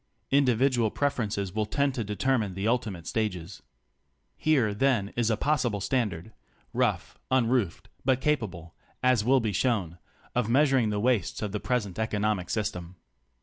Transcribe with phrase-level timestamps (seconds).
[0.31, 3.61] Individual preferences will tend to determine the ulti mate stages.
[4.35, 6.33] Here then is a possible standard—
[6.83, 9.99] rough, un roofed, but capable, as will be shown,
[10.33, 12.95] of measuring the wastes of the present economic system.